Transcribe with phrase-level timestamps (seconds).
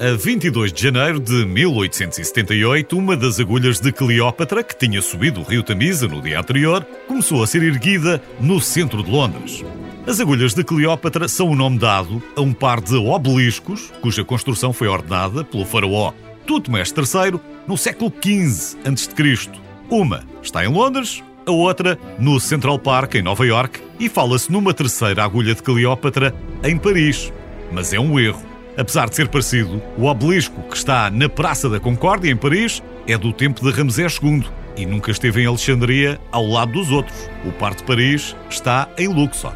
[0.00, 5.44] A 22 de janeiro de 1878, uma das agulhas de Cleópatra, que tinha subido o
[5.44, 9.64] rio Tamisa no dia anterior, começou a ser erguida no centro de Londres.
[10.06, 14.72] As agulhas de Cleópatra são o nome dado a um par de obeliscos, cuja construção
[14.72, 16.12] foi ordenada pelo faraó
[16.46, 19.50] Tutmés III no século XV a.C.
[19.88, 24.74] Uma está em Londres, a outra no Central Park, em Nova York, e fala-se numa
[24.74, 26.34] terceira agulha de Cleópatra
[26.64, 27.32] em Paris.
[27.70, 28.51] Mas é um erro.
[28.76, 33.18] Apesar de ser parecido, o obelisco que está na Praça da Concórdia, em Paris, é
[33.18, 34.44] do tempo de Ramsés II
[34.76, 37.28] e nunca esteve em Alexandria ao lado dos outros.
[37.44, 39.54] O par de Paris está em Luxor.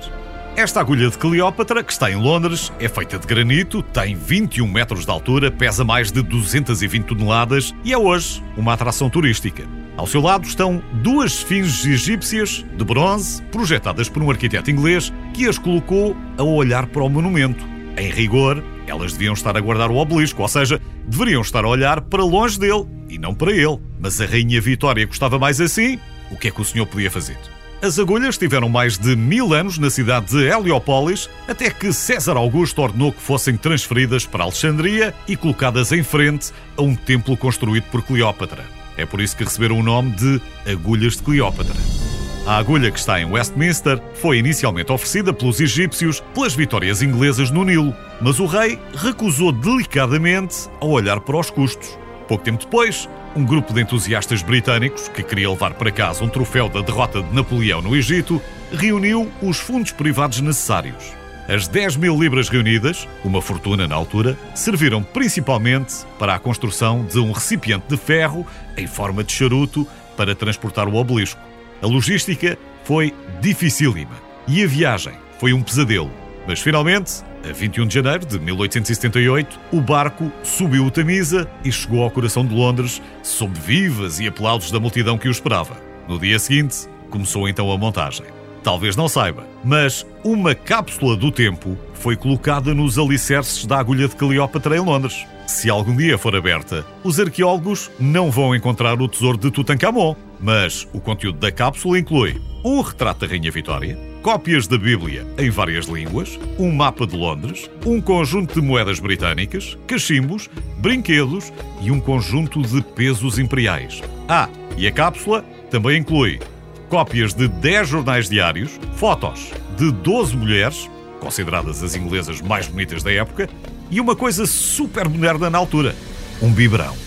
[0.57, 5.05] Esta agulha de Cleópatra, que está em Londres, é feita de granito, tem 21 metros
[5.05, 9.65] de altura, pesa mais de 220 toneladas e é hoje uma atração turística.
[9.99, 15.47] Ao seu lado estão duas esfinges egípcias de bronze, projetadas por um arquiteto inglês que
[15.47, 17.65] as colocou a olhar para o monumento.
[17.99, 22.01] Em rigor, elas deviam estar a guardar o obelisco, ou seja, deveriam estar a olhar
[22.01, 23.79] para longe dele e não para ele.
[24.01, 25.99] Mas a Rainha Vitória gostava mais assim.
[26.31, 27.39] O que é que o senhor podia fazer?
[27.83, 32.81] As agulhas tiveram mais de mil anos na cidade de Heliópolis, até que César Augusto
[32.81, 38.03] ordenou que fossem transferidas para Alexandria e colocadas em frente a um templo construído por
[38.03, 38.65] Cleópatra.
[38.97, 42.06] É por isso que receberam o nome de Agulhas de Cleópatra.
[42.47, 47.65] A agulha que está em Westminster foi inicialmente oferecida pelos egípcios pelas vitórias inglesas no
[47.65, 51.99] Nilo, mas o rei recusou delicadamente a olhar para os custos.
[52.29, 56.69] Pouco tempo depois, um grupo de entusiastas britânicos que queria levar para casa um troféu
[56.69, 61.15] da derrota de Napoleão no Egito reuniu os fundos privados necessários.
[61.49, 67.19] As 10 mil libras reunidas, uma fortuna na altura, serviram principalmente para a construção de
[67.19, 69.85] um recipiente de ferro em forma de charuto
[70.17, 71.56] para transportar o obelisco.
[71.83, 74.17] A logística foi dificílima
[74.49, 76.11] e a viagem foi um pesadelo.
[76.47, 82.03] Mas finalmente, a 21 de janeiro de 1878, o barco subiu o Tamisa e chegou
[82.03, 85.77] ao coração de Londres, sob vivas e aplausos da multidão que o esperava.
[86.09, 88.27] No dia seguinte, começou então a montagem.
[88.67, 94.17] Talvez não saiba, mas uma cápsula do tempo foi colocada nos alicerces da agulha de
[94.17, 95.25] Cleópatra em Londres.
[95.47, 100.85] Se algum dia for aberta, os arqueólogos não vão encontrar o tesouro de Tutankhamon, mas
[100.93, 105.87] o conteúdo da cápsula inclui um retrato da Rainha Vitória, cópias da Bíblia em várias
[105.87, 112.61] línguas, um mapa de Londres, um conjunto de moedas britânicas, cachimbos, brinquedos e um conjunto
[112.63, 114.03] de pesos imperiais.
[114.29, 116.41] Ah, e a cápsula também inclui
[116.89, 123.13] cópias de 10 jornais diários, fotos de 12 mulheres, consideradas as inglesas mais bonitas da
[123.13, 123.49] época,
[123.91, 125.95] e uma coisa super moderna na altura:
[126.43, 127.06] um biberão.